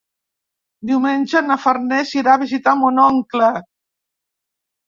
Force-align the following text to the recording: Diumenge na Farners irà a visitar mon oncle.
Diumenge 0.91 1.43
na 1.49 1.57
Farners 1.65 2.13
irà 2.21 2.33
a 2.33 2.41
visitar 2.45 2.73
mon 2.85 2.99
oncle. 3.05 3.51